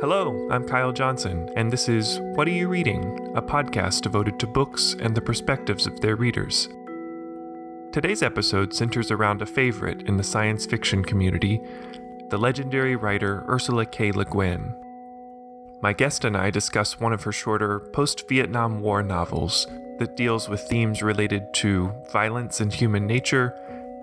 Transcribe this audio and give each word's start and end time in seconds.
Hello, 0.00 0.48
I'm 0.50 0.66
Kyle 0.66 0.92
Johnson, 0.92 1.50
and 1.56 1.70
this 1.70 1.86
is 1.86 2.20
What 2.34 2.48
Are 2.48 2.52
You 2.52 2.68
Reading? 2.68 3.36
A 3.36 3.42
podcast 3.42 4.00
devoted 4.00 4.40
to 4.40 4.46
books 4.46 4.96
and 4.98 5.14
the 5.14 5.20
perspectives 5.20 5.86
of 5.86 6.00
their 6.00 6.16
readers. 6.16 6.70
Today's 7.92 8.22
episode 8.22 8.72
centers 8.72 9.10
around 9.10 9.42
a 9.42 9.46
favorite 9.46 10.08
in 10.08 10.16
the 10.16 10.24
science 10.24 10.64
fiction 10.64 11.04
community, 11.04 11.60
the 12.30 12.38
legendary 12.38 12.96
writer 12.96 13.44
Ursula 13.46 13.84
K. 13.84 14.10
Le 14.10 14.24
Guin. 14.24 14.74
My 15.82 15.92
guest 15.92 16.24
and 16.24 16.34
I 16.34 16.48
discuss 16.48 16.98
one 16.98 17.12
of 17.12 17.24
her 17.24 17.32
shorter 17.32 17.80
post 17.92 18.26
Vietnam 18.26 18.80
War 18.80 19.02
novels 19.02 19.66
that 19.98 20.16
deals 20.16 20.48
with 20.48 20.62
themes 20.62 21.02
related 21.02 21.52
to 21.56 21.92
violence 22.10 22.62
and 22.62 22.72
human 22.72 23.06
nature, 23.06 23.54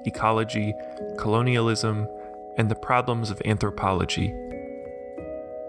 ecology, 0.06 0.76
colonialism, 1.18 2.08
and 2.56 2.70
the 2.70 2.76
problems 2.76 3.32
of 3.32 3.42
anthropology. 3.46 4.32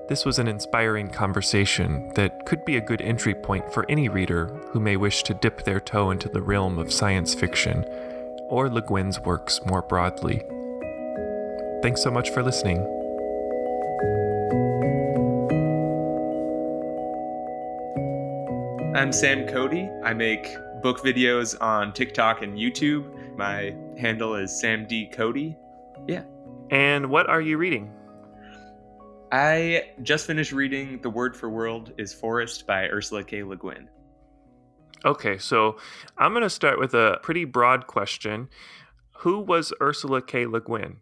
This 0.09 0.25
was 0.25 0.39
an 0.39 0.48
inspiring 0.48 1.11
conversation 1.11 2.11
that 2.15 2.47
could 2.47 2.65
be 2.65 2.79
a 2.79 2.80
good 2.80 3.03
entry 3.03 3.35
point 3.35 3.71
for 3.71 3.85
any 3.91 4.09
reader 4.09 4.47
who 4.71 4.80
may 4.80 4.97
wish 4.97 5.23
to 5.25 5.35
dip 5.35 5.65
their 5.65 5.80
toe 5.80 6.11
into 6.11 6.30
the 6.30 6.41
realm 6.41 6.79
of 6.79 6.91
science 6.91 7.35
fiction 7.35 7.85
or 8.49 8.71
Le 8.71 8.80
Guin's 8.80 9.21
works 9.21 9.61
more 9.66 9.83
broadly. 9.83 10.39
Thanks 11.83 12.02
so 12.02 12.11
much 12.11 12.30
for 12.30 12.43
listening. 12.43 12.79
I'm 18.97 19.13
Sam 19.13 19.47
Cote. 19.47 19.91
I 20.05 20.15
make 20.15 20.57
book 20.80 21.01
videos 21.01 21.55
on 21.61 21.93
TikTok 21.93 22.41
and 22.41 22.57
YouTube. 22.57 23.37
My 23.37 23.77
handle 23.99 24.37
is 24.37 24.59
Sam 24.59 24.87
D 24.87 25.05
Cote. 25.05 25.55
Yeah. 26.07 26.23
And 26.71 27.10
what 27.10 27.29
are 27.29 27.43
you 27.43 27.59
reading? 27.59 27.93
I 29.30 29.90
just 30.02 30.26
finished 30.26 30.52
reading 30.52 31.01
The 31.02 31.10
Word 31.10 31.37
for 31.37 31.51
World 31.51 31.93
is 31.98 32.15
Forest 32.15 32.66
by 32.66 32.88
Ursula 32.88 33.23
K. 33.23 33.43
Le 33.43 33.57
Guin. 33.57 33.88
Okay, 35.04 35.37
so 35.37 35.76
I'm 36.16 36.32
going 36.32 36.43
to 36.43 36.51
start 36.51 36.79
with 36.79 36.95
a 36.95 37.18
pretty 37.23 37.45
broad 37.45 37.87
question. 37.87 38.48
Who 39.18 39.40
was 39.40 39.73
Ursula 39.82 40.23
K. 40.23 40.46
Le 40.46 40.60
Guin? 40.62 40.96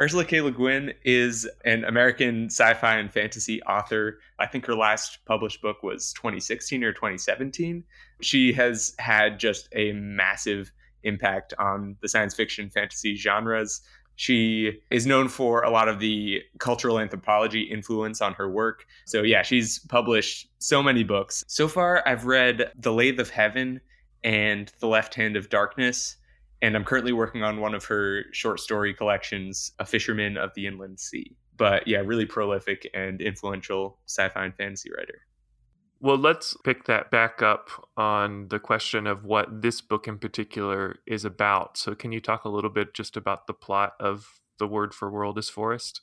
Ursula 0.00 0.24
K. 0.24 0.40
Le 0.40 0.50
Guin 0.50 0.92
is 1.04 1.48
an 1.64 1.84
American 1.84 2.46
sci 2.46 2.74
fi 2.74 2.96
and 2.96 3.12
fantasy 3.12 3.62
author. 3.62 4.18
I 4.40 4.46
think 4.46 4.66
her 4.66 4.74
last 4.74 5.20
published 5.24 5.62
book 5.62 5.84
was 5.84 6.12
2016 6.14 6.82
or 6.82 6.92
2017. 6.92 7.84
She 8.22 8.52
has 8.54 8.92
had 8.98 9.38
just 9.38 9.68
a 9.72 9.92
massive 9.92 10.72
impact 11.04 11.54
on 11.60 11.96
the 12.00 12.08
science 12.08 12.34
fiction 12.34 12.70
fantasy 12.70 13.14
genres. 13.14 13.82
She 14.16 14.80
is 14.90 15.06
known 15.06 15.28
for 15.28 15.62
a 15.62 15.70
lot 15.70 15.88
of 15.88 15.98
the 15.98 16.42
cultural 16.58 16.98
anthropology 16.98 17.62
influence 17.62 18.20
on 18.20 18.34
her 18.34 18.50
work. 18.50 18.84
So, 19.06 19.22
yeah, 19.22 19.42
she's 19.42 19.78
published 19.78 20.48
so 20.58 20.82
many 20.82 21.02
books. 21.02 21.44
So 21.48 21.68
far, 21.68 22.06
I've 22.06 22.26
read 22.26 22.70
The 22.76 22.92
Lathe 22.92 23.20
of 23.20 23.30
Heaven 23.30 23.80
and 24.22 24.70
The 24.80 24.86
Left 24.86 25.14
Hand 25.14 25.36
of 25.36 25.48
Darkness. 25.48 26.16
And 26.60 26.76
I'm 26.76 26.84
currently 26.84 27.12
working 27.12 27.42
on 27.42 27.60
one 27.60 27.74
of 27.74 27.84
her 27.86 28.24
short 28.32 28.60
story 28.60 28.94
collections, 28.94 29.72
A 29.80 29.84
Fisherman 29.84 30.36
of 30.36 30.54
the 30.54 30.66
Inland 30.66 31.00
Sea. 31.00 31.34
But 31.56 31.88
yeah, 31.88 31.98
really 31.98 32.26
prolific 32.26 32.88
and 32.94 33.20
influential 33.20 33.98
sci 34.06 34.28
fi 34.28 34.44
and 34.44 34.54
fantasy 34.54 34.90
writer. 34.96 35.22
Well, 36.02 36.18
let's 36.18 36.56
pick 36.64 36.86
that 36.86 37.12
back 37.12 37.42
up 37.42 37.70
on 37.96 38.48
the 38.48 38.58
question 38.58 39.06
of 39.06 39.24
what 39.24 39.62
this 39.62 39.80
book 39.80 40.08
in 40.08 40.18
particular 40.18 40.96
is 41.06 41.24
about. 41.24 41.76
So, 41.78 41.94
can 41.94 42.10
you 42.10 42.20
talk 42.20 42.44
a 42.44 42.48
little 42.48 42.70
bit 42.70 42.92
just 42.92 43.16
about 43.16 43.46
the 43.46 43.54
plot 43.54 43.92
of 44.00 44.40
The 44.58 44.66
Word 44.66 44.94
for 44.94 45.08
World 45.08 45.38
is 45.38 45.48
Forest? 45.48 46.00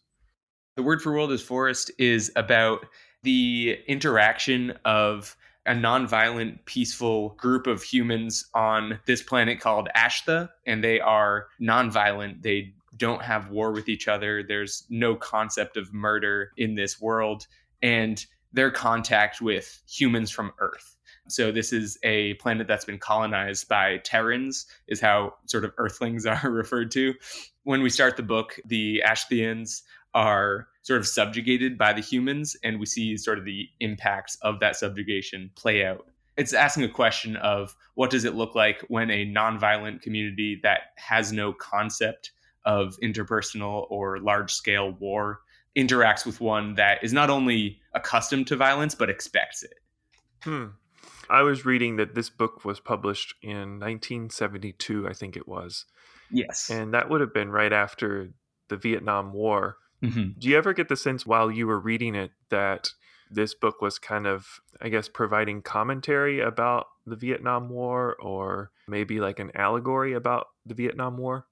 The 0.77 0.83
Word 0.83 1.01
for 1.01 1.11
World 1.11 1.33
is 1.33 1.41
Forest 1.41 1.91
is 1.99 2.31
about 2.37 2.85
the 3.23 3.77
interaction 3.87 4.71
of 4.85 5.35
a 5.65 5.73
nonviolent, 5.73 6.63
peaceful 6.63 7.31
group 7.31 7.67
of 7.67 7.83
humans 7.83 8.45
on 8.53 9.01
this 9.05 9.21
planet 9.21 9.59
called 9.59 9.89
Athshe, 9.97 10.49
and 10.65 10.81
they 10.81 11.01
are 11.01 11.47
nonviolent. 11.61 12.41
They 12.41 12.73
don't 12.95 13.21
have 13.21 13.49
war 13.49 13.73
with 13.73 13.89
each 13.89 14.07
other. 14.07 14.43
There's 14.43 14.85
no 14.89 15.17
concept 15.17 15.75
of 15.75 15.93
murder 15.93 16.51
in 16.55 16.75
this 16.75 17.01
world. 17.01 17.47
And 17.81 18.25
their 18.51 18.71
contact 18.71 19.41
with 19.41 19.81
humans 19.87 20.31
from 20.31 20.51
Earth. 20.59 20.95
So 21.27 21.51
this 21.51 21.71
is 21.71 21.97
a 22.03 22.33
planet 22.35 22.67
that's 22.67 22.85
been 22.85 22.97
colonized 22.97 23.67
by 23.67 23.97
Terrans, 23.97 24.65
is 24.87 24.99
how 24.99 25.35
sort 25.45 25.63
of 25.63 25.71
Earthlings 25.77 26.25
are 26.25 26.49
referred 26.49 26.91
to. 26.91 27.13
When 27.63 27.81
we 27.81 27.89
start 27.89 28.17
the 28.17 28.23
book, 28.23 28.59
the 28.65 29.03
Athsheans 29.05 29.81
are 30.15 30.67
sort 30.81 30.99
of 30.99 31.07
subjugated 31.07 31.77
by 31.77 31.93
the 31.93 32.01
humans, 32.01 32.55
and 32.63 32.79
we 32.79 32.85
see 32.85 33.15
sort 33.15 33.37
of 33.37 33.45
the 33.45 33.67
impacts 33.79 34.37
of 34.41 34.59
that 34.59 34.75
subjugation 34.75 35.51
play 35.55 35.85
out. 35.85 36.07
It's 36.35 36.53
asking 36.53 36.85
a 36.85 36.89
question 36.89 37.35
of 37.35 37.75
what 37.95 38.09
does 38.09 38.25
it 38.25 38.33
look 38.33 38.55
like 38.55 38.81
when 38.87 39.11
a 39.11 39.25
nonviolent 39.25 40.01
community 40.01 40.59
that 40.63 40.93
has 40.95 41.31
no 41.31 41.53
concept 41.53 42.31
of 42.65 42.97
interpersonal 43.03 43.85
or 43.91 44.19
large 44.19 44.51
scale 44.53 44.91
war 44.91 45.41
interacts 45.77 46.25
with 46.25 46.41
one 46.41 46.75
that 46.75 47.03
is 47.03 47.13
not 47.13 47.29
only 47.29 47.79
accustomed 47.93 48.47
to 48.47 48.55
violence 48.55 48.95
but 48.95 49.09
expects 49.09 49.63
it. 49.63 49.75
Hmm. 50.41 50.67
I 51.29 51.43
was 51.43 51.65
reading 51.65 51.97
that 51.97 52.15
this 52.15 52.29
book 52.29 52.65
was 52.65 52.79
published 52.79 53.35
in 53.43 53.79
1972, 53.79 55.07
I 55.07 55.13
think 55.13 55.37
it 55.37 55.47
was. 55.47 55.85
Yes. 56.31 56.69
And 56.69 56.93
that 56.93 57.09
would 57.09 57.21
have 57.21 57.33
been 57.33 57.51
right 57.51 57.71
after 57.71 58.31
the 58.69 58.77
Vietnam 58.77 59.31
War. 59.31 59.77
Mm-hmm. 60.03 60.39
Do 60.39 60.47
you 60.47 60.57
ever 60.57 60.73
get 60.73 60.89
the 60.89 60.95
sense 60.95 61.25
while 61.25 61.51
you 61.51 61.67
were 61.67 61.79
reading 61.79 62.15
it 62.15 62.31
that 62.49 62.91
this 63.29 63.53
book 63.53 63.81
was 63.81 63.99
kind 63.99 64.25
of, 64.25 64.59
I 64.81 64.89
guess, 64.89 65.07
providing 65.07 65.61
commentary 65.61 66.39
about 66.39 66.87
the 67.05 67.15
Vietnam 67.15 67.69
War 67.69 68.15
or 68.19 68.71
maybe 68.87 69.19
like 69.19 69.39
an 69.39 69.51
allegory 69.53 70.13
about 70.13 70.47
the 70.65 70.73
Vietnam 70.73 71.17
War? 71.17 71.45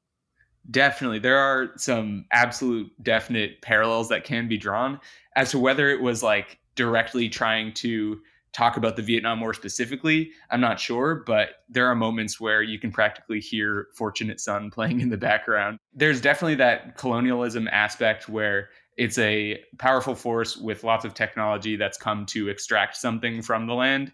Definitely. 0.70 1.20
There 1.20 1.38
are 1.38 1.70
some 1.78 2.26
absolute 2.32 2.92
definite 3.02 3.62
parallels 3.62 4.10
that 4.10 4.24
can 4.24 4.48
be 4.48 4.58
drawn 4.58 5.00
as 5.36 5.52
to 5.52 5.60
whether 5.60 5.90
it 5.90 6.02
was 6.02 6.24
like 6.24 6.60
directly 6.76 7.30
trying 7.30 7.74
to 7.74 8.20
talk 8.54 8.76
about 8.76 8.96
the 8.96 9.02
Vietnam 9.02 9.40
War 9.40 9.54
specifically. 9.54 10.32
I'm 10.50 10.60
not 10.60 10.80
sure, 10.80 11.24
but 11.26 11.50
there 11.70 11.86
are 11.88 11.96
moments 11.96 12.40
where 12.40 12.62
you 12.64 12.80
can 12.80 12.92
practically 12.92 13.40
hear 13.40 13.88
Fortunate 13.96 14.40
Son 14.40 14.72
playing 14.74 15.00
in 15.02 15.10
the 15.10 15.18
background. 15.18 15.80
There's 15.94 16.20
definitely 16.20 16.56
that 16.56 16.98
colonialism 16.98 17.68
aspect 17.72 18.28
where 18.28 18.70
it's 18.98 19.20
a 19.20 19.60
powerful 19.78 20.16
force 20.16 20.58
with 20.58 20.84
lots 20.84 21.06
of 21.06 21.14
technology 21.14 21.76
that's 21.76 22.00
come 22.00 22.26
to 22.26 22.50
extract 22.50 22.98
something 22.98 23.44
from 23.44 23.68
the 23.68 23.76
land 23.76 24.12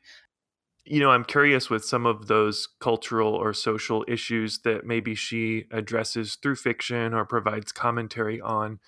you 0.86 1.00
know, 1.00 1.12
I'm 1.12 1.24
curious 1.24 1.70
with 1.70 1.86
some 1.86 2.06
of 2.06 2.28
those 2.28 2.68
cultural 2.80 3.34
or 3.34 3.54
social 3.54 4.04
issues 4.08 4.60
that 4.60 4.86
maybe 4.86 5.16
she 5.16 5.66
addresses 5.72 6.36
through 6.36 6.56
fiction 6.56 7.14
or 7.14 7.26
provides 7.26 7.72
commentary 7.72 8.42
on. 8.42 8.80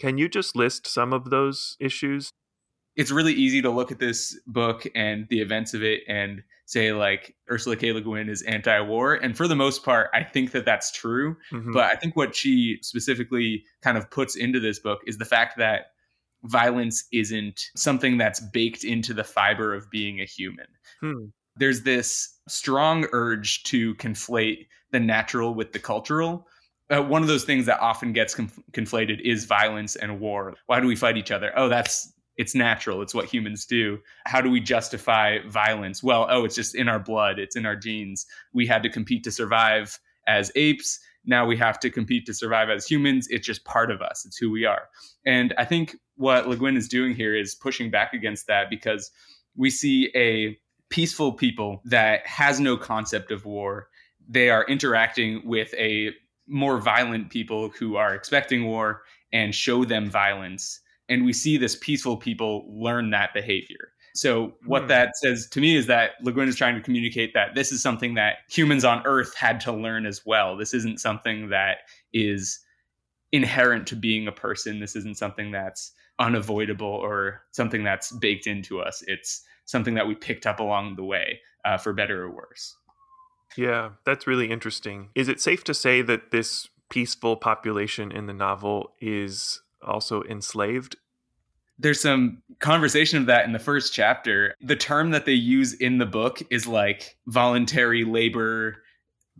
Can 0.00 0.18
you 0.18 0.28
just 0.28 0.56
list 0.56 0.86
some 0.86 1.12
of 1.12 1.30
those 1.30 1.76
issues? 1.80 2.30
It's 2.96 3.10
really 3.10 3.34
easy 3.34 3.62
to 3.62 3.70
look 3.70 3.92
at 3.92 3.98
this 3.98 4.38
book 4.46 4.86
and 4.94 5.26
the 5.28 5.40
events 5.40 5.74
of 5.74 5.82
it 5.82 6.02
and 6.08 6.42
say 6.64 6.92
like 6.92 7.36
Ursula 7.50 7.76
K. 7.76 7.92
Le 7.92 8.00
Guin 8.00 8.28
is 8.28 8.42
anti-war, 8.42 9.14
and 9.14 9.36
for 9.36 9.46
the 9.46 9.54
most 9.54 9.84
part, 9.84 10.10
I 10.12 10.24
think 10.24 10.50
that 10.52 10.64
that's 10.64 10.90
true. 10.90 11.36
Mm-hmm. 11.52 11.72
But 11.72 11.84
I 11.84 11.96
think 11.96 12.16
what 12.16 12.34
she 12.34 12.78
specifically 12.82 13.64
kind 13.82 13.96
of 13.96 14.10
puts 14.10 14.34
into 14.34 14.58
this 14.58 14.78
book 14.80 15.00
is 15.06 15.18
the 15.18 15.24
fact 15.24 15.58
that 15.58 15.92
violence 16.44 17.04
isn't 17.12 17.60
something 17.76 18.18
that's 18.18 18.40
baked 18.40 18.84
into 18.84 19.14
the 19.14 19.24
fiber 19.24 19.74
of 19.74 19.90
being 19.90 20.20
a 20.20 20.24
human. 20.24 20.66
Hmm. 21.00 21.26
There's 21.56 21.82
this 21.82 22.34
strong 22.48 23.06
urge 23.12 23.62
to 23.64 23.94
conflate 23.96 24.66
the 24.92 25.00
natural 25.00 25.54
with 25.54 25.72
the 25.72 25.78
cultural. 25.78 26.46
Uh, 26.88 27.02
one 27.02 27.22
of 27.22 27.28
those 27.28 27.44
things 27.44 27.66
that 27.66 27.80
often 27.80 28.12
gets 28.12 28.34
conf- 28.34 28.60
conflated 28.72 29.20
is 29.20 29.44
violence 29.44 29.96
and 29.96 30.20
war. 30.20 30.54
Why 30.66 30.80
do 30.80 30.86
we 30.86 30.94
fight 30.94 31.16
each 31.16 31.30
other? 31.30 31.52
Oh, 31.56 31.68
that's 31.68 32.12
it's 32.36 32.54
natural. 32.54 33.02
It's 33.02 33.14
what 33.14 33.24
humans 33.24 33.64
do. 33.64 33.98
How 34.26 34.40
do 34.40 34.50
we 34.50 34.60
justify 34.60 35.38
violence? 35.48 36.02
Well, 36.02 36.26
oh, 36.28 36.44
it's 36.44 36.54
just 36.54 36.74
in 36.74 36.88
our 36.88 36.98
blood. 36.98 37.38
It's 37.38 37.56
in 37.56 37.66
our 37.66 37.76
genes. 37.76 38.26
We 38.52 38.66
had 38.66 38.82
to 38.82 38.90
compete 38.90 39.24
to 39.24 39.32
survive 39.32 39.98
as 40.28 40.52
apes. 40.54 41.00
Now 41.24 41.46
we 41.46 41.56
have 41.56 41.80
to 41.80 41.90
compete 41.90 42.26
to 42.26 42.34
survive 42.34 42.68
as 42.68 42.86
humans. 42.86 43.26
It's 43.30 43.46
just 43.46 43.64
part 43.64 43.90
of 43.90 44.02
us. 44.02 44.24
It's 44.26 44.36
who 44.36 44.50
we 44.50 44.64
are. 44.64 44.82
And 45.24 45.54
I 45.58 45.64
think 45.64 45.96
what 46.16 46.48
Le 46.48 46.56
Guin 46.56 46.76
is 46.76 46.88
doing 46.88 47.14
here 47.14 47.34
is 47.34 47.54
pushing 47.54 47.90
back 47.90 48.12
against 48.12 48.46
that 48.46 48.70
because 48.70 49.10
we 49.56 49.70
see 49.70 50.10
a 50.14 50.58
peaceful 50.88 51.32
people 51.32 51.80
that 51.84 52.26
has 52.26 52.60
no 52.60 52.76
concept 52.76 53.30
of 53.30 53.44
war. 53.44 53.88
They 54.28 54.50
are 54.50 54.64
interacting 54.64 55.42
with 55.44 55.72
a 55.74 56.10
more 56.46 56.78
violent 56.78 57.30
people 57.30 57.70
who 57.70 57.96
are 57.96 58.14
expecting 58.14 58.66
war 58.66 59.02
and 59.32 59.54
show 59.54 59.84
them 59.84 60.10
violence. 60.10 60.80
And 61.08 61.24
we 61.24 61.32
see 61.32 61.56
this 61.56 61.76
peaceful 61.76 62.16
people 62.16 62.66
learn 62.68 63.10
that 63.10 63.34
behavior. 63.34 63.92
So 64.14 64.54
what 64.64 64.84
mm. 64.84 64.88
that 64.88 65.16
says 65.16 65.46
to 65.50 65.60
me 65.60 65.76
is 65.76 65.86
that 65.86 66.12
Le 66.22 66.32
Guin 66.32 66.48
is 66.48 66.56
trying 66.56 66.74
to 66.74 66.80
communicate 66.80 67.34
that 67.34 67.54
this 67.54 67.70
is 67.70 67.82
something 67.82 68.14
that 68.14 68.36
humans 68.48 68.84
on 68.84 69.02
Earth 69.04 69.34
had 69.34 69.60
to 69.60 69.72
learn 69.72 70.06
as 70.06 70.22
well. 70.24 70.56
This 70.56 70.72
isn't 70.72 71.00
something 71.00 71.50
that 71.50 71.78
is 72.12 72.58
inherent 73.30 73.86
to 73.88 73.96
being 73.96 74.26
a 74.26 74.32
person. 74.32 74.80
This 74.80 74.96
isn't 74.96 75.18
something 75.18 75.50
that's 75.50 75.92
unavoidable 76.18 76.86
or 76.86 77.42
something 77.50 77.84
that's 77.84 78.12
baked 78.12 78.46
into 78.46 78.80
us. 78.80 79.02
It's 79.06 79.42
something 79.64 79.94
that 79.94 80.06
we 80.06 80.14
picked 80.14 80.46
up 80.46 80.60
along 80.60 80.96
the 80.96 81.04
way, 81.04 81.40
uh, 81.64 81.76
for 81.76 81.92
better 81.92 82.24
or 82.24 82.30
worse. 82.30 82.76
Yeah, 83.56 83.90
that's 84.04 84.26
really 84.26 84.50
interesting. 84.50 85.10
Is 85.14 85.28
it 85.28 85.40
safe 85.40 85.64
to 85.64 85.74
say 85.74 86.02
that 86.02 86.30
this 86.30 86.68
peaceful 86.90 87.36
population 87.36 88.12
in 88.12 88.26
the 88.26 88.32
novel 88.32 88.92
is 89.00 89.60
also 89.82 90.22
enslaved? 90.24 90.96
There's 91.78 92.00
some 92.00 92.42
conversation 92.58 93.18
of 93.18 93.26
that 93.26 93.44
in 93.44 93.52
the 93.52 93.58
first 93.58 93.92
chapter. 93.92 94.54
The 94.62 94.76
term 94.76 95.10
that 95.10 95.26
they 95.26 95.32
use 95.32 95.74
in 95.74 95.98
the 95.98 96.06
book 96.06 96.40
is 96.50 96.66
like 96.66 97.18
voluntary 97.26 98.04
labor 98.04 98.76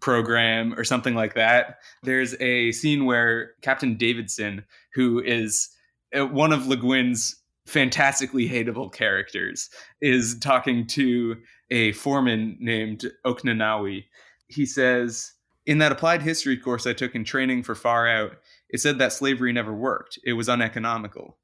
program 0.01 0.75
or 0.79 0.85
something 0.85 1.15
like 1.15 1.35
that. 1.35 1.79
There's 2.03 2.35
a 2.41 2.73
scene 2.73 3.07
where 3.07 3.53
Captain 3.63 3.97
Davidson, 3.97 4.65
who 4.93 5.23
is 5.23 5.71
Uh, 6.15 6.27
one 6.27 6.53
of 6.53 6.67
Le 6.67 6.77
Guin's 6.77 7.37
fantastically 7.67 8.49
hateable 8.49 8.93
characters, 8.93 9.69
is 10.01 10.39
talking 10.39 10.87
to 10.87 11.37
a 11.71 11.93
foreman 11.93 12.57
named 12.61 13.05
Oknanawi. 13.25 14.05
He 14.47 14.65
says, 14.65 15.33
In 15.67 15.79
that 15.79 15.93
applied 15.93 16.23
history 16.23 16.57
course 16.57 16.87
I 16.87 16.93
took 16.93 17.15
in 17.15 17.25
training 17.25 17.65
for 17.65 17.75
Far 17.75 18.09
Out, 18.09 18.37
it 18.69 18.81
said 18.81 18.99
that 18.99 19.13
slavery 19.13 19.53
never 19.53 19.75
worked. 19.75 20.19
It 20.25 20.35
was 20.35 20.49
uneconomical. 20.49 21.37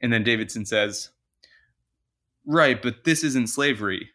And 0.00 0.12
then 0.12 0.22
Davidson 0.22 0.66
says, 0.66 1.10
Right, 2.44 2.80
but 2.80 3.04
this 3.04 3.24
isn't 3.24 3.48
slavery. 3.48 4.10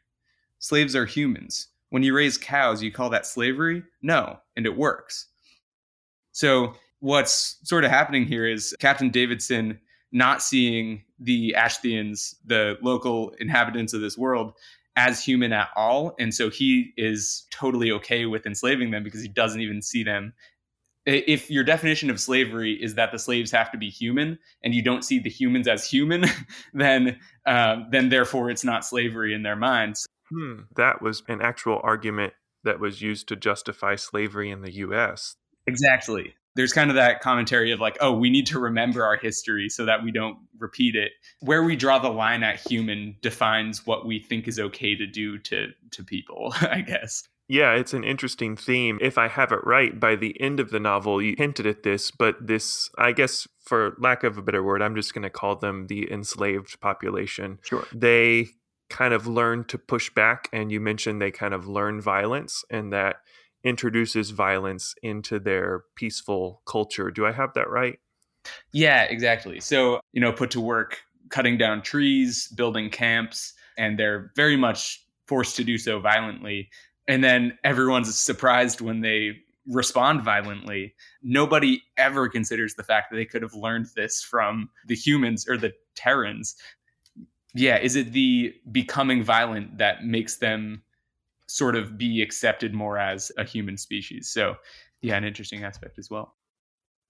Slaves 0.60 0.96
are 0.96 1.06
humans. 1.06 1.68
When 1.90 2.04
you 2.04 2.16
raise 2.16 2.38
cows, 2.38 2.82
you 2.82 2.92
call 2.92 3.10
that 3.10 3.26
slavery? 3.26 3.84
No, 4.02 4.40
and 4.56 4.66
it 4.66 4.78
works. 4.78 5.28
So, 6.32 6.76
what's 7.02 7.58
sort 7.64 7.84
of 7.84 7.92
happening 7.92 8.26
here 8.26 8.48
is 8.48 8.74
Captain 8.80 9.10
Davidson 9.10 9.80
not 10.12 10.42
seeing 10.42 11.04
the 11.20 11.54
Athsheans, 11.58 12.36
the 12.46 12.78
local 12.82 13.34
inhabitants 13.40 13.94
of 13.94 14.02
this 14.02 14.18
world, 14.18 14.54
as 14.96 15.24
human 15.24 15.54
at 15.54 15.70
all. 15.76 16.16
And 16.20 16.34
so 16.34 16.50
he 16.50 16.94
is 16.98 17.46
totally 17.50 17.92
okay 17.92 18.26
with 18.26 18.46
enslaving 18.46 18.92
them 18.92 19.04
because 19.04 19.22
he 19.22 19.28
doesn't 19.28 19.62
even 19.62 19.82
see 19.82 20.04
them. 20.04 20.34
If 21.06 21.50
your 21.50 21.64
definition 21.64 22.10
of 22.12 22.20
slavery 22.20 22.74
is 22.74 22.96
that 22.96 23.12
the 23.12 23.18
slaves 23.18 23.52
have 23.52 23.72
to 23.72 23.78
be 23.78 23.90
human 23.90 24.38
and 24.64 24.76
you 24.76 24.84
don't 24.84 25.04
see 25.04 25.18
the 25.18 25.30
humans 25.30 25.68
as 25.68 25.90
human, 25.90 26.26
then 26.74 27.20
um, 27.48 27.88
then 27.92 28.10
therefore 28.10 28.52
it's 28.52 28.64
not 28.64 28.86
slavery 28.86 29.34
in 29.34 29.42
their 29.42 29.56
minds. 29.56 30.06
Hmm. 30.30 30.62
That 30.76 31.02
was 31.02 31.24
an 31.28 31.42
actual 31.42 31.80
argument 31.84 32.34
that 32.64 32.80
was 32.80 33.02
used 33.02 33.28
to 33.30 33.36
justify 33.36 33.96
slavery 33.96 34.52
in 34.52 34.62
the 34.62 34.74
U.S. 34.74 35.36
Exactly 35.66 36.36
there's 36.56 36.74
kind 36.74 36.90
of 36.90 36.96
that 36.96 37.22
commentary 37.22 37.72
of 37.72 37.80
like, 37.80 37.98
oh, 38.02 38.14
we 38.14 38.30
need 38.30 38.48
to 38.48 38.60
remember 38.60 39.06
our 39.06 39.16
history 39.16 39.70
so 39.70 39.86
that 39.86 40.04
we 40.04 40.12
don't 40.12 40.38
repeat 40.60 40.96
it. 40.96 41.12
Where 41.40 41.64
we 41.64 41.76
draw 41.76 42.00
the 42.00 42.10
line 42.10 42.44
at 42.44 42.60
human 42.60 43.16
defines 43.22 43.86
what 43.86 44.06
we 44.06 44.20
think 44.20 44.48
is 44.48 44.60
okay 44.60 44.96
to 44.96 45.08
do 45.08 45.38
to 45.40 45.68
to 45.92 46.04
people, 46.04 46.54
I 46.62 46.82
guess. 46.82 47.24
Yeah, 47.48 47.74
it's 47.74 47.94
an 47.94 48.06
interesting 48.06 48.56
theme. 48.56 48.98
If 49.02 49.18
I 49.18 49.28
have 49.28 49.52
it 49.52 49.60
right, 49.66 50.00
by 50.00 50.16
the 50.16 50.40
end 50.40 50.62
of 50.62 50.70
the 50.70 50.80
novel, 50.80 51.22
you 51.22 51.36
hinted 51.38 51.66
at 51.66 51.84
this, 51.84 52.10
but 52.10 52.36
this, 52.40 52.90
I 52.98 53.12
guess, 53.12 53.46
for 53.60 53.98
lack 54.00 54.24
of 54.24 54.38
a 54.38 54.42
better 54.42 54.64
word, 54.64 54.82
I'm 54.82 54.96
just 54.96 55.14
going 55.14 55.24
to 55.24 55.30
call 55.30 55.58
them 55.58 55.88
the 55.88 56.10
enslaved 56.10 56.80
population. 56.80 57.60
Sure. 57.64 57.86
They 57.94 58.52
kind 58.90 59.14
of 59.14 59.28
learn 59.28 59.66
to 59.66 59.78
push 59.78 60.10
back, 60.10 60.48
and 60.54 60.72
you 60.72 60.80
mentioned 60.80 61.22
they 61.22 61.32
kind 61.32 61.54
of 61.54 61.68
learn 61.68 62.00
violence, 62.00 62.64
and 62.70 62.94
that 62.94 63.18
introduces 63.64 64.32
violence 64.32 64.96
into 65.04 65.40
their 65.40 65.84
peaceful 65.96 66.62
culture. 66.66 67.12
Do 67.12 67.26
I 67.26 67.32
have 67.32 67.54
that 67.54 67.70
right? 67.70 68.00
Yeah, 68.72 69.04
exactly. 69.04 69.60
So, 69.60 70.00
you 70.14 70.22
know, 70.22 70.32
put 70.32 70.52
to 70.52 70.62
work 70.62 71.02
cutting 71.30 71.58
down 71.58 71.82
trees, 71.82 72.48
building 72.50 72.90
camps, 72.90 73.54
and 73.78 73.98
they're 73.98 74.32
very 74.36 74.58
much 74.58 75.06
forced 75.28 75.56
to 75.58 75.64
do 75.64 75.78
so 75.78 76.00
violently. 76.00 76.70
And 77.08 77.24
then 77.24 77.58
everyone's 77.64 78.18
surprised 78.18 78.82
when 78.82 79.02
they 79.02 79.38
respond 79.68 80.22
violently. 80.24 80.96
Nobody 81.22 81.84
ever 81.98 82.28
considers 82.30 82.76
the 82.76 82.84
fact 82.84 83.12
that 83.12 83.18
they 83.18 83.26
could 83.26 83.42
have 83.42 83.54
learned 83.54 83.88
this 83.96 84.22
from 84.22 84.70
the 84.88 84.96
humans 84.96 85.48
or 85.48 85.58
the 85.58 85.74
Terrans. 85.96 86.56
Yeah, 87.54 87.78
is 87.78 87.96
it 87.96 88.12
the 88.12 88.54
becoming 88.72 89.24
violent 89.24 89.78
that 89.78 90.06
makes 90.06 90.38
them 90.38 90.84
sort 91.52 91.76
of 91.76 91.98
be 91.98 92.22
accepted 92.22 92.74
more 92.74 92.98
as 92.98 93.32
a 93.38 93.44
human 93.44 93.78
species. 93.78 94.32
So, 94.32 94.56
yeah, 95.02 95.18
an 95.18 95.24
interesting 95.24 95.64
aspect 95.64 96.00
as 96.00 96.10
well. 96.10 96.36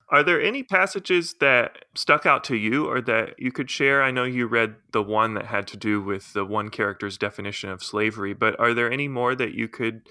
Are 0.10 0.24
there 0.24 0.42
any 0.42 0.64
passages 0.64 1.36
that 1.40 1.86
stuck 1.96 2.26
out 2.26 2.44
to 2.46 2.58
you 2.58 2.86
or 2.86 3.00
that 3.02 3.36
you 3.38 3.52
could 3.52 3.70
share? 3.70 4.04
I 4.04 4.12
know 4.12 4.26
you 4.26 4.46
read 4.46 4.76
the 4.92 5.04
one 5.04 5.36
that 5.36 5.46
had 5.46 5.68
to 5.68 5.78
do 5.78 6.02
with 6.02 6.34
the 6.34 6.44
one 6.44 6.70
character's 6.70 7.18
definition 7.18 7.70
of 7.70 7.82
slavery, 7.82 8.34
but 8.34 8.60
are 8.60 8.74
there 8.74 8.92
any 8.92 9.08
more 9.08 9.36
that 9.36 9.54
you 9.54 9.70
could 9.70 10.10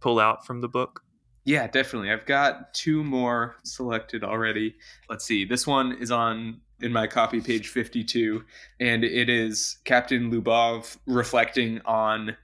pull 0.00 0.18
out 0.18 0.44
from 0.44 0.60
the 0.60 0.68
book? 0.68 1.02
Yeah, 1.44 1.66
definitely. 1.66 2.10
I've 2.10 2.26
got 2.26 2.74
two 2.74 3.02
more 3.02 3.56
selected 3.64 4.22
already. 4.22 4.74
Let's 5.08 5.24
see. 5.24 5.46
This 5.46 5.66
one 5.66 5.96
is 5.98 6.10
on 6.10 6.60
in 6.80 6.92
my 6.92 7.06
copy, 7.06 7.40
page 7.40 7.68
52, 7.68 8.44
and 8.80 9.02
it 9.02 9.30
is 9.30 9.78
Captain 9.84 10.30
Lyubov 10.30 10.98
reflecting 11.06 11.80
on 11.86 12.36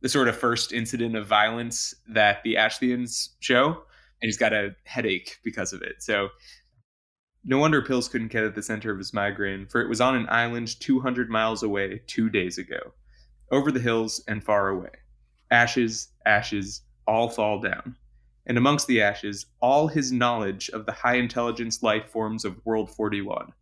the 0.00 0.08
sort 0.08 0.28
of 0.28 0.36
first 0.36 0.72
incident 0.72 1.16
of 1.16 1.26
violence 1.26 1.94
that 2.08 2.42
the 2.44 2.54
Athsheans 2.54 3.30
show, 3.40 3.68
and 3.68 4.28
he's 4.28 4.36
got 4.36 4.52
a 4.52 4.74
headache 4.84 5.38
because 5.42 5.72
of 5.72 5.82
it. 5.82 6.02
So 6.02 6.28
no 7.44 7.58
wonder 7.58 7.80
pills 7.80 8.08
couldn't 8.08 8.32
get 8.32 8.44
at 8.44 8.54
the 8.54 8.62
center 8.62 8.90
of 8.90 8.98
his 8.98 9.14
migraine, 9.14 9.66
for 9.66 9.80
it 9.80 9.88
was 9.88 10.00
on 10.00 10.16
an 10.16 10.26
island 10.28 10.78
200 10.80 11.30
miles 11.30 11.62
away 11.62 12.02
two 12.06 12.28
days 12.28 12.58
ago, 12.58 12.92
over 13.52 13.70
the 13.70 13.80
hills 13.80 14.22
and 14.26 14.42
far 14.42 14.68
away. 14.68 14.90
Ashes, 15.50 16.08
ashes, 16.26 16.82
all 17.06 17.28
fall 17.28 17.60
down. 17.60 17.96
And 18.46 18.58
amongst 18.58 18.86
the 18.86 19.00
ashes, 19.00 19.46
all 19.60 19.88
his 19.88 20.12
knowledge 20.12 20.70
of 20.70 20.86
the 20.86 20.92
high 20.92 21.16
intelligence 21.16 21.82
life 21.82 22.08
forms 22.08 22.44
of 22.44 22.64
World 22.64 22.90
41. 22.90 23.52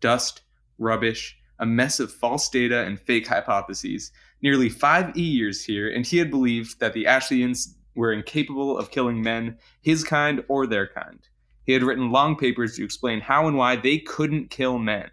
Dust, 0.00 0.42
rubbish, 0.78 1.36
a 1.58 1.66
mess 1.66 2.00
of 2.00 2.12
false 2.12 2.48
data 2.48 2.84
and 2.84 3.00
fake 3.00 3.26
hypotheses, 3.26 4.12
nearly 4.42 4.68
five 4.68 5.16
e 5.16 5.22
years 5.22 5.64
here, 5.64 5.88
and 5.88 6.06
he 6.06 6.18
had 6.18 6.30
believed 6.30 6.80
that 6.80 6.92
the 6.92 7.04
Athsheans 7.04 7.74
were 7.94 8.12
incapable 8.12 8.78
of 8.78 8.90
killing 8.90 9.22
men, 9.22 9.58
his 9.82 10.04
kind 10.04 10.44
or 10.48 10.66
their 10.66 10.86
kind. 10.86 11.20
He 11.64 11.72
had 11.72 11.82
written 11.82 12.12
long 12.12 12.36
papers 12.36 12.76
to 12.76 12.84
explain 12.84 13.20
how 13.20 13.46
and 13.46 13.56
why 13.56 13.76
they 13.76 13.98
couldn't 13.98 14.50
kill 14.50 14.78
men. 14.78 15.10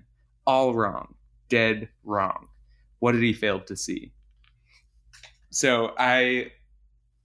All 0.47 0.73
wrong. 0.73 1.15
Dead 1.49 1.89
wrong. 2.03 2.47
What 2.99 3.11
did 3.11 3.23
he 3.23 3.33
fail 3.33 3.59
to 3.61 3.75
see? 3.75 4.13
So 5.49 5.93
I 5.97 6.51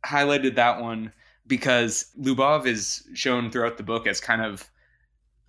highlighted 0.05 0.55
that 0.57 0.81
one 0.81 1.13
because 1.47 2.11
Lyubov 2.19 2.67
is 2.67 3.07
shown 3.15 3.51
throughout 3.51 3.77
the 3.77 3.83
book 3.83 4.07
as 4.07 4.21
kind 4.21 4.43
of 4.43 4.69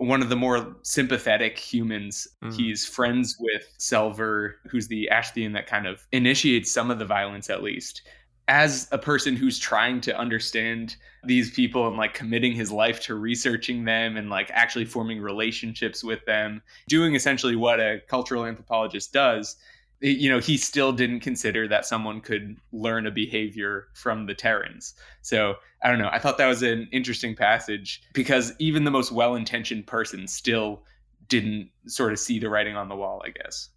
one 0.01 0.23
of 0.23 0.29
the 0.29 0.35
more 0.35 0.75
sympathetic 0.81 1.59
humans. 1.59 2.27
Mm. 2.43 2.55
He's 2.55 2.85
friends 2.85 3.37
with 3.39 3.71
Selver, 3.77 4.53
who's 4.67 4.87
the 4.87 5.07
Athshean 5.11 5.53
that 5.53 5.67
kind 5.67 5.85
of 5.85 6.07
initiates 6.11 6.71
some 6.71 6.89
of 6.89 6.97
the 6.97 7.05
violence, 7.05 7.51
at 7.51 7.61
least. 7.61 8.01
As 8.47 8.87
a 8.91 8.97
person 8.97 9.35
who's 9.35 9.59
trying 9.59 10.01
to 10.01 10.17
understand 10.17 10.95
these 11.23 11.51
people 11.51 11.87
and 11.87 11.97
like 11.97 12.15
committing 12.15 12.53
his 12.53 12.71
life 12.71 12.99
to 13.01 13.13
researching 13.13 13.85
them 13.85 14.17
and 14.17 14.31
like 14.31 14.49
actually 14.51 14.85
forming 14.85 15.21
relationships 15.21 16.03
with 16.03 16.25
them, 16.25 16.63
doing 16.87 17.13
essentially 17.13 17.55
what 17.55 17.79
a 17.79 18.01
cultural 18.07 18.45
anthropologist 18.45 19.13
does, 19.13 19.55
you 20.01 20.29
know, 20.29 20.39
he 20.39 20.57
still 20.57 20.91
didn't 20.91 21.19
consider 21.19 21.67
that 21.67 21.85
someone 21.85 22.21
could 22.21 22.57
learn 22.71 23.05
a 23.05 23.11
behavior 23.11 23.87
from 23.93 24.25
the 24.25 24.33
Terrans. 24.33 24.95
So 25.21 25.55
I 25.83 25.89
don't 25.89 25.99
know. 25.99 26.09
I 26.11 26.17
thought 26.17 26.37
that 26.39 26.47
was 26.47 26.63
an 26.63 26.89
interesting 26.91 27.35
passage 27.35 28.01
because 28.13 28.53
even 28.59 28.83
the 28.83 28.91
most 28.91 29.11
well 29.11 29.35
intentioned 29.35 29.85
person 29.85 30.27
still 30.27 30.83
didn't 31.27 31.69
sort 31.85 32.11
of 32.11 32.19
see 32.19 32.39
the 32.39 32.49
writing 32.49 32.75
on 32.75 32.89
the 32.89 32.95
wall, 32.95 33.21
I 33.25 33.29
guess. 33.29 33.69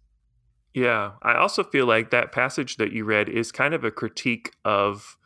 Yeah. 0.73 1.11
I 1.21 1.35
also 1.35 1.63
feel 1.63 1.85
like 1.85 2.09
that 2.09 2.31
passage 2.31 2.77
that 2.77 2.91
you 2.91 3.05
read 3.05 3.29
is 3.29 3.51
kind 3.51 3.73
of 3.73 3.83
a 3.83 3.91
critique 3.91 4.51
of 4.65 5.17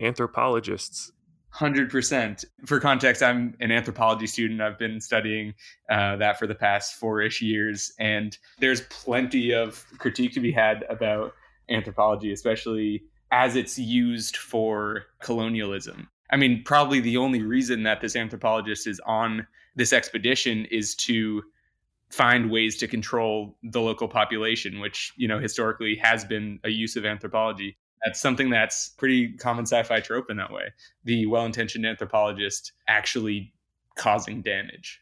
anthropologists 0.00 1.12
100%. 1.54 2.44
For 2.66 2.78
context, 2.78 3.22
I'm 3.22 3.56
an 3.60 3.72
anthropology 3.72 4.26
student. 4.26 4.60
I've 4.60 4.78
been 4.78 5.00
studying 5.00 5.54
uh, 5.88 6.16
that 6.16 6.38
for 6.38 6.46
the 6.46 6.54
past 6.54 6.94
four 6.94 7.20
ish 7.22 7.40
years. 7.40 7.92
And 7.98 8.36
there's 8.60 8.82
plenty 8.82 9.52
of 9.52 9.84
critique 9.98 10.32
to 10.34 10.40
be 10.40 10.52
had 10.52 10.84
about 10.90 11.34
anthropology, 11.70 12.32
especially 12.32 13.02
as 13.30 13.56
it's 13.56 13.78
used 13.78 14.36
for 14.36 15.04
colonialism. 15.20 16.08
I 16.30 16.36
mean, 16.36 16.62
probably 16.64 17.00
the 17.00 17.16
only 17.16 17.42
reason 17.42 17.82
that 17.84 18.00
this 18.00 18.14
anthropologist 18.14 18.86
is 18.86 19.00
on 19.06 19.46
this 19.76 19.92
expedition 19.92 20.66
is 20.66 20.94
to 20.96 21.42
find 22.10 22.50
ways 22.50 22.76
to 22.78 22.88
control 22.88 23.56
the 23.62 23.80
local 23.80 24.08
population, 24.08 24.80
which, 24.80 25.12
you 25.16 25.28
know, 25.28 25.38
historically 25.38 25.96
has 25.96 26.24
been 26.24 26.58
a 26.64 26.70
use 26.70 26.96
of 26.96 27.04
anthropology 27.04 27.76
that's 28.04 28.20
something 28.20 28.50
that's 28.50 28.90
pretty 28.90 29.32
common 29.32 29.66
sci-fi 29.66 30.00
trope 30.00 30.30
in 30.30 30.36
that 30.36 30.52
way. 30.52 30.72
The 31.04 31.26
well-intentioned 31.26 31.86
anthropologist 31.86 32.72
actually 32.86 33.52
causing 33.96 34.42
damage. 34.42 35.00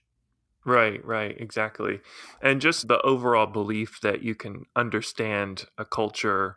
Right, 0.65 1.05
right, 1.05 1.37
exactly. 1.39 2.01
And 2.43 2.61
just 2.61 2.89
the 2.89 3.01
overall 3.03 3.47
belief 3.47 4.01
that 4.03 4.23
you 4.23 4.35
can 4.35 4.65
understand 4.75 5.67
a 5.79 5.85
culture 5.85 6.57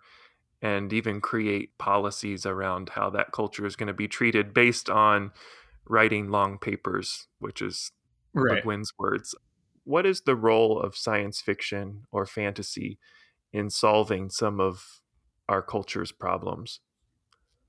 and 0.62 0.91
even 0.91 1.22
create 1.22 1.77
policies 1.77 2.46
around 2.46 2.89
how 2.89 3.10
that 3.12 3.31
culture 3.31 3.65
is 3.65 3.75
going 3.75 3.88
to 3.88 3.93
be 3.93 4.08
treated 4.08 4.53
based 4.53 4.89
on 4.89 5.31
writing 5.88 6.29
long 6.29 6.58
papers, 6.58 7.27
which 7.39 7.62
is 7.62 7.91
right. 8.34 8.63
Guin's 8.63 8.91
words. 8.98 9.36
What 9.84 10.05
is 10.05 10.22
the 10.22 10.36
role 10.36 10.79
of 10.79 10.98
science 10.98 11.39
fiction 11.41 12.03
or 12.12 12.25
fantasy 12.25 12.98
in 13.53 13.69
solving 13.69 14.29
some 14.29 14.60
of 14.60 15.01
our 15.49 15.61
culture's 15.61 16.11
problems? 16.11 16.79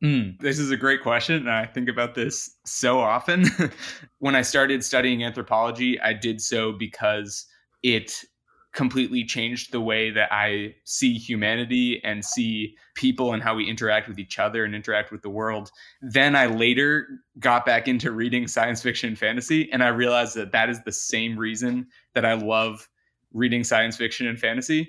Mm, 0.02 0.38
this 0.40 0.58
is 0.58 0.70
a 0.70 0.76
great 0.76 1.02
question. 1.02 1.36
And 1.36 1.50
I 1.50 1.66
think 1.66 1.88
about 1.88 2.14
this 2.14 2.56
so 2.64 3.00
often. 3.00 3.44
when 4.18 4.34
I 4.34 4.42
started 4.42 4.84
studying 4.84 5.24
anthropology, 5.24 6.00
I 6.00 6.12
did 6.12 6.40
so 6.40 6.72
because 6.72 7.46
it 7.82 8.24
completely 8.72 9.24
changed 9.24 9.72
the 9.72 9.80
way 9.80 10.10
that 10.10 10.32
I 10.32 10.76
see 10.84 11.14
humanity 11.14 12.00
and 12.04 12.24
see 12.24 12.76
people 12.94 13.32
and 13.32 13.42
how 13.42 13.56
we 13.56 13.68
interact 13.68 14.08
with 14.08 14.18
each 14.18 14.38
other 14.38 14.64
and 14.64 14.74
interact 14.74 15.10
with 15.10 15.22
the 15.22 15.30
world. 15.30 15.72
Then 16.00 16.36
I 16.36 16.46
later 16.46 17.08
got 17.40 17.66
back 17.66 17.88
into 17.88 18.12
reading 18.12 18.46
science 18.46 18.80
fiction 18.80 19.08
and 19.08 19.18
fantasy, 19.18 19.70
and 19.72 19.82
I 19.82 19.88
realized 19.88 20.36
that 20.36 20.52
that 20.52 20.70
is 20.70 20.82
the 20.84 20.92
same 20.92 21.36
reason 21.36 21.88
that 22.14 22.24
I 22.24 22.34
love 22.34 22.88
reading 23.32 23.64
science 23.64 23.96
fiction 23.96 24.28
and 24.28 24.38
fantasy. 24.38 24.88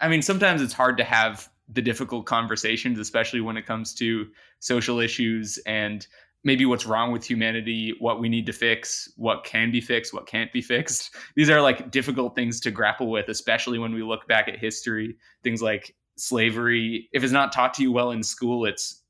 I 0.00 0.08
mean, 0.08 0.22
sometimes 0.22 0.62
it's 0.62 0.72
hard 0.72 0.96
to 0.96 1.04
have 1.04 1.50
the 1.72 1.82
difficult 1.82 2.26
conversations, 2.26 2.98
especially 2.98 3.40
when 3.40 3.56
it 3.56 3.66
comes 3.66 3.94
to 3.94 4.26
social 4.60 5.00
issues 5.00 5.58
and 5.66 6.06
maybe 6.44 6.64
what's 6.64 6.86
wrong 6.86 7.12
with 7.12 7.24
humanity, 7.24 7.94
what 7.98 8.20
we 8.20 8.28
need 8.28 8.46
to 8.46 8.52
fix, 8.52 9.12
what 9.16 9.44
can 9.44 9.70
be 9.70 9.80
fixed, 9.80 10.14
what 10.14 10.26
can't 10.26 10.52
be 10.52 10.62
fixed. 10.62 11.14
These 11.36 11.50
are 11.50 11.60
like 11.60 11.90
difficult 11.90 12.34
things 12.34 12.60
to 12.60 12.70
grapple 12.70 13.10
with, 13.10 13.28
especially 13.28 13.78
when 13.78 13.92
we 13.92 14.02
look 14.02 14.26
back 14.28 14.48
at 14.48 14.58
history. 14.58 15.16
Things 15.42 15.60
like 15.60 15.94
slavery, 16.16 17.08
if 17.12 17.22
it's 17.22 17.32
not 17.32 17.52
taught 17.52 17.74
to 17.74 17.82
you 17.82 17.92
well 17.92 18.12
in 18.12 18.22
school, 18.22 18.64
it's 18.64 19.02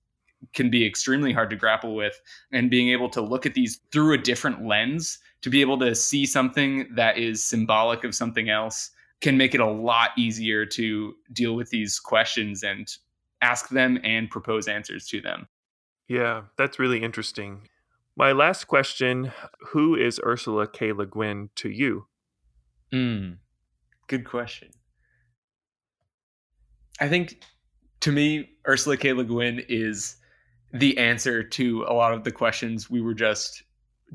can 0.54 0.70
be 0.70 0.86
extremely 0.86 1.32
hard 1.32 1.50
to 1.50 1.56
grapple 1.56 1.96
with 1.96 2.20
and 2.52 2.70
being 2.70 2.90
able 2.90 3.08
to 3.10 3.20
look 3.20 3.44
at 3.44 3.54
these 3.54 3.80
through 3.90 4.14
a 4.14 4.18
different 4.18 4.64
lens 4.64 5.18
to 5.42 5.50
be 5.50 5.60
able 5.60 5.76
to 5.76 5.94
see 5.96 6.24
something 6.24 6.88
that 6.94 7.18
is 7.18 7.42
symbolic 7.42 8.04
of 8.04 8.14
something 8.14 8.48
else 8.48 8.90
can 9.20 9.36
make 9.36 9.54
it 9.54 9.60
a 9.60 9.66
lot 9.66 10.10
easier 10.16 10.64
to 10.64 11.14
deal 11.32 11.54
with 11.54 11.70
these 11.70 11.98
questions 11.98 12.62
and 12.62 12.88
ask 13.40 13.68
them 13.68 13.98
and 14.04 14.30
propose 14.30 14.68
answers 14.68 15.06
to 15.08 15.20
them. 15.20 15.48
Yeah, 16.08 16.42
that's 16.56 16.78
really 16.78 17.02
interesting. 17.02 17.68
My 18.16 18.32
last 18.32 18.66
question 18.66 19.32
Who 19.68 19.94
is 19.94 20.20
Ursula 20.24 20.66
K. 20.66 20.92
Le 20.92 21.06
Guin 21.06 21.50
to 21.56 21.70
you? 21.70 22.06
Mm, 22.92 23.36
good 24.06 24.24
question. 24.24 24.70
I 27.00 27.08
think 27.08 27.42
to 28.00 28.12
me, 28.12 28.50
Ursula 28.66 28.96
K. 28.96 29.12
Le 29.12 29.24
Guin 29.24 29.62
is 29.68 30.16
the 30.72 30.98
answer 30.98 31.42
to 31.42 31.84
a 31.88 31.92
lot 31.92 32.12
of 32.12 32.24
the 32.24 32.32
questions 32.32 32.90
we 32.90 33.00
were 33.00 33.14
just 33.14 33.62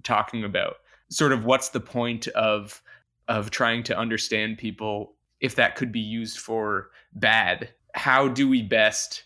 talking 0.04 0.44
about. 0.44 0.76
Sort 1.10 1.32
of 1.32 1.46
what's 1.46 1.70
the 1.70 1.80
point 1.80 2.28
of 2.30 2.82
of 3.28 3.52
trying 3.52 3.84
to 3.84 3.98
understand 3.98 4.58
people 4.58 5.16
if 5.40 5.56
that 5.56 5.76
could 5.76 5.92
be 5.92 6.00
used 6.00 6.40
for 6.40 6.90
bad? 7.14 7.70
How 7.96 8.28
do 8.28 8.48
we 8.48 8.62
best 8.62 9.24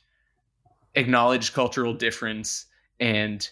acknowledge 0.96 1.54
cultural 1.54 1.94
difference 1.94 2.66
and 3.00 3.48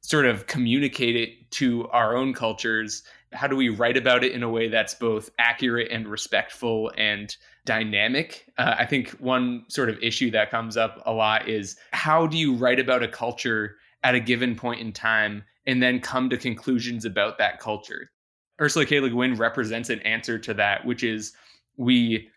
sort 0.00 0.26
of 0.26 0.46
communicate 0.46 1.16
it 1.16 1.50
to 1.52 1.88
our 1.88 2.16
own 2.16 2.34
cultures? 2.34 3.02
How 3.32 3.46
do 3.46 3.56
we 3.56 3.68
write 3.68 3.96
about 3.96 4.24
it 4.24 4.32
in 4.32 4.42
a 4.42 4.50
way 4.50 4.68
that's 4.68 4.94
both 4.94 5.30
accurate 5.38 5.90
and 5.90 6.06
respectful 6.08 6.92
and 6.96 7.34
dynamic? 7.64 8.50
Uh, 8.58 8.74
i 8.78 8.84
think 8.84 9.10
one 9.12 9.64
sort 9.68 9.88
of 9.88 9.98
issue 10.02 10.30
that 10.30 10.50
comes 10.50 10.76
up 10.76 11.00
a 11.06 11.12
lot 11.12 11.48
is 11.48 11.76
how 11.92 12.26
do 12.26 12.36
you 12.36 12.54
write 12.54 12.80
about 12.80 13.02
a 13.02 13.08
culture 13.08 13.76
at 14.04 14.14
a 14.14 14.20
given 14.20 14.56
point 14.56 14.80
in 14.80 14.92
time 14.92 15.44
and 15.66 15.82
then 15.82 16.00
come 16.00 16.28
to 16.28 16.36
conclusions 16.36 17.04
about 17.04 17.38
that 17.38 17.60
culture 17.60 18.10
ursula 18.62 18.86
k 18.86 19.00
le 19.00 19.10
guin 19.10 19.34
represents 19.34 19.90
an 19.90 20.00
answer 20.00 20.38
to 20.38 20.54
that 20.54 20.84
which 20.86 21.02
is 21.02 21.32
we 21.76 22.28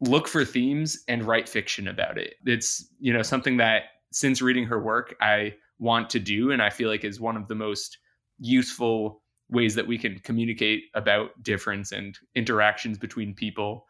look 0.00 0.26
for 0.28 0.44
themes 0.44 1.04
and 1.08 1.24
write 1.24 1.48
fiction 1.48 1.88
about 1.88 2.16
it 2.16 2.34
it's 2.46 2.88
you 3.00 3.12
know 3.12 3.22
something 3.22 3.58
that 3.58 3.82
since 4.12 4.42
reading 4.42 4.64
her 4.64 4.80
work, 4.80 5.14
I 5.20 5.54
want 5.78 6.10
to 6.10 6.20
do, 6.20 6.50
and 6.50 6.62
I 6.62 6.70
feel 6.70 6.88
like 6.88 7.04
is 7.04 7.20
one 7.20 7.36
of 7.36 7.48
the 7.48 7.54
most 7.54 7.98
useful 8.38 9.22
ways 9.48 9.74
that 9.74 9.86
we 9.86 9.98
can 9.98 10.18
communicate 10.20 10.84
about 10.94 11.42
difference 11.42 11.92
and 11.92 12.16
interactions 12.34 12.98
between 12.98 13.34
people 13.34 13.86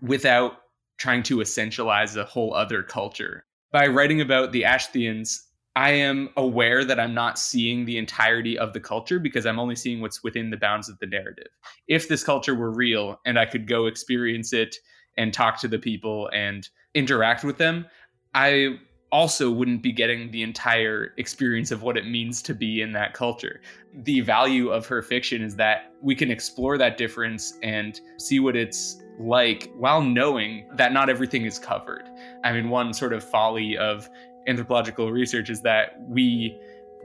without 0.00 0.52
trying 0.98 1.22
to 1.24 1.38
essentialize 1.38 2.16
a 2.16 2.24
whole 2.24 2.54
other 2.54 2.82
culture. 2.82 3.44
By 3.72 3.86
writing 3.86 4.20
about 4.20 4.52
the 4.52 4.62
Athsheans, 4.62 5.38
I 5.74 5.90
am 5.90 6.28
aware 6.36 6.84
that 6.84 7.00
I'm 7.00 7.14
not 7.14 7.38
seeing 7.38 7.84
the 7.84 7.96
entirety 7.96 8.58
of 8.58 8.74
the 8.74 8.80
culture 8.80 9.18
because 9.18 9.46
I'm 9.46 9.58
only 9.58 9.76
seeing 9.76 10.00
what's 10.00 10.22
within 10.22 10.50
the 10.50 10.56
bounds 10.58 10.88
of 10.88 10.98
the 10.98 11.06
narrative. 11.06 11.48
If 11.88 12.08
this 12.08 12.22
culture 12.22 12.54
were 12.54 12.70
real 12.70 13.20
and 13.24 13.38
I 13.38 13.46
could 13.46 13.66
go 13.66 13.86
experience 13.86 14.52
it 14.52 14.76
and 15.16 15.32
talk 15.32 15.58
to 15.60 15.68
the 15.68 15.78
people 15.78 16.28
and 16.34 16.68
interact 16.94 17.42
with 17.42 17.56
them, 17.56 17.86
I 18.34 18.78
also 19.12 19.50
wouldn't 19.50 19.82
be 19.82 19.92
getting 19.92 20.30
the 20.30 20.42
entire 20.42 21.12
experience 21.18 21.70
of 21.70 21.82
what 21.82 21.98
it 21.98 22.06
means 22.06 22.40
to 22.42 22.54
be 22.54 22.80
in 22.80 22.92
that 22.92 23.12
culture. 23.12 23.60
The 23.94 24.20
value 24.20 24.70
of 24.70 24.86
her 24.86 25.02
fiction 25.02 25.42
is 25.42 25.54
that 25.56 25.92
we 26.00 26.14
can 26.14 26.30
explore 26.30 26.78
that 26.78 26.96
difference 26.96 27.58
and 27.62 28.00
see 28.18 28.40
what 28.40 28.56
it's 28.56 29.02
like 29.20 29.70
while 29.76 30.00
knowing 30.00 30.66
that 30.76 30.92
not 30.92 31.10
everything 31.10 31.44
is 31.44 31.58
covered. 31.58 32.08
I 32.42 32.52
mean, 32.52 32.70
one 32.70 32.94
sort 32.94 33.12
of 33.12 33.22
folly 33.22 33.76
of 33.76 34.08
anthropological 34.46 35.10
research 35.10 35.50
is 35.50 35.62
that 35.62 35.94
we, 36.08 36.58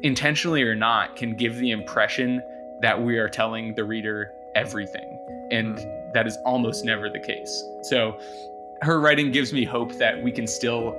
intentionally 0.03 0.63
or 0.63 0.75
not, 0.75 1.15
can 1.15 1.35
give 1.35 1.57
the 1.57 1.71
impression 1.71 2.41
that 2.81 3.01
we 3.01 3.17
are 3.17 3.29
telling 3.29 3.75
the 3.75 3.83
reader 3.83 4.31
everything. 4.55 5.17
And 5.51 5.79
hmm. 5.79 6.11
that 6.13 6.27
is 6.27 6.37
almost 6.45 6.85
never 6.85 7.09
the 7.09 7.19
case. 7.19 7.63
So 7.83 8.19
her 8.81 8.99
writing 8.99 9.31
gives 9.31 9.53
me 9.53 9.65
hope 9.65 9.93
that 9.97 10.21
we 10.21 10.31
can 10.31 10.47
still 10.47 10.95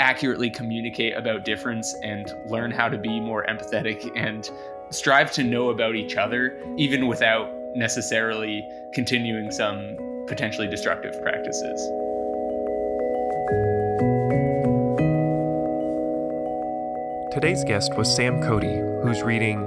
accurately 0.00 0.50
communicate 0.50 1.16
about 1.16 1.44
difference 1.44 1.94
and 2.02 2.32
learn 2.46 2.70
how 2.70 2.88
to 2.88 2.98
be 2.98 3.20
more 3.20 3.44
empathetic 3.48 4.10
and 4.16 4.50
strive 4.90 5.32
to 5.32 5.42
know 5.42 5.70
about 5.70 5.94
each 5.94 6.16
other, 6.16 6.60
even 6.76 7.06
without 7.06 7.48
necessarily 7.74 8.68
continuing 8.92 9.50
some 9.50 9.96
potentially 10.28 10.68
destructive 10.68 11.20
practices. 11.22 11.80
Today's 17.34 17.64
guest 17.64 17.96
was 17.96 18.14
Sam 18.14 18.40
Cote, 18.40 18.62
who's 19.02 19.24
reading 19.24 19.60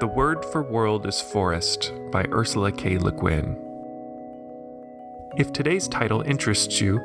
The 0.00 0.10
Word 0.12 0.44
for 0.46 0.60
World 0.60 1.06
is 1.06 1.20
Forest 1.20 1.92
by 2.10 2.24
Ursula 2.32 2.72
K. 2.72 2.98
Le 2.98 3.12
Guin. 3.12 3.56
If 5.36 5.52
today's 5.52 5.86
title 5.86 6.22
interests 6.22 6.80
you, 6.80 7.00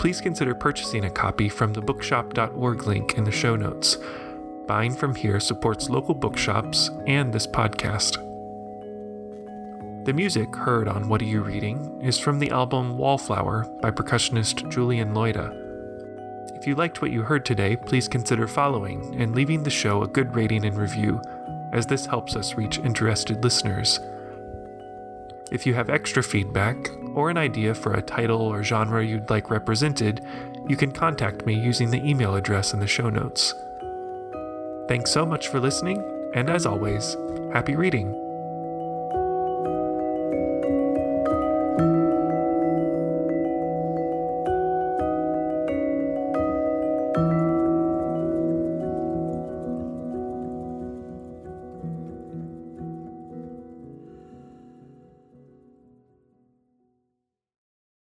please 0.00 0.20
consider 0.20 0.56
purchasing 0.56 1.04
a 1.04 1.10
copy 1.10 1.48
from 1.48 1.72
the 1.72 1.80
bookshop.org 1.80 2.88
link 2.88 3.16
in 3.16 3.22
the 3.22 3.30
show 3.30 3.54
notes. 3.54 3.96
Buying 4.66 4.92
from 4.92 5.14
here 5.14 5.38
supports 5.38 5.88
local 5.88 6.16
bookshops 6.16 6.90
and 7.06 7.32
this 7.32 7.46
podcast. 7.46 8.16
The 10.04 10.12
music 10.12 10.52
heard 10.56 10.88
on 10.88 11.08
What 11.08 11.22
Are 11.22 11.26
You 11.26 11.42
Reading 11.42 12.00
is 12.02 12.18
from 12.18 12.40
the 12.40 12.50
album 12.50 12.98
Wallflower 12.98 13.68
by 13.80 13.92
percussionist 13.92 14.68
Julian 14.68 15.14
Loida. 15.14 15.69
If 16.60 16.66
you 16.66 16.74
liked 16.74 17.00
what 17.00 17.10
you 17.10 17.22
heard 17.22 17.46
today, 17.46 17.74
please 17.74 18.06
consider 18.06 18.46
following 18.46 19.18
and 19.18 19.34
leaving 19.34 19.62
the 19.62 19.70
show 19.70 20.02
a 20.02 20.06
good 20.06 20.36
rating 20.36 20.66
and 20.66 20.76
review, 20.76 21.22
as 21.72 21.86
this 21.86 22.04
helps 22.04 22.36
us 22.36 22.52
reach 22.52 22.78
interested 22.80 23.42
listeners. 23.42 23.98
If 25.50 25.64
you 25.64 25.72
have 25.72 25.88
extra 25.88 26.22
feedback 26.22 26.76
or 27.14 27.30
an 27.30 27.38
idea 27.38 27.74
for 27.74 27.94
a 27.94 28.02
title 28.02 28.42
or 28.42 28.62
genre 28.62 29.02
you'd 29.02 29.30
like 29.30 29.48
represented, 29.48 30.22
you 30.68 30.76
can 30.76 30.92
contact 30.92 31.46
me 31.46 31.54
using 31.54 31.90
the 31.90 32.06
email 32.06 32.34
address 32.34 32.74
in 32.74 32.80
the 32.80 32.86
show 32.86 33.08
notes. 33.08 33.54
Thanks 34.86 35.10
so 35.10 35.24
much 35.24 35.48
for 35.48 35.60
listening, 35.60 36.04
and 36.34 36.50
as 36.50 36.66
always, 36.66 37.16
happy 37.54 37.74
reading! 37.74 38.29